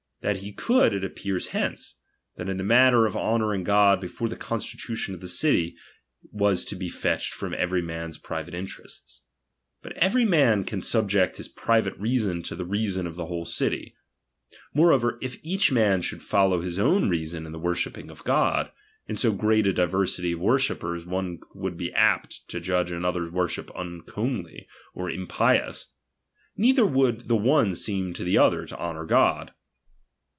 [0.23, 1.97] That he could, it appears hence;
[2.35, 5.75] that the manner of honouring God before the constitution of a city,
[6.31, 8.85] was to be fetched from every man's private reason.
[9.81, 13.95] But every man cau subject his private reason to the reason of l/ie whole citi/.
[14.75, 18.71] Moreover, if each man should follow his own reason in the wornhipping of God,
[19.07, 23.71] in so great a diversity of worshippers one would be apt to judge another's worship
[23.75, 25.87] uncomely, or impious;
[26.55, 29.53] neither would the one seem to the other to honour God.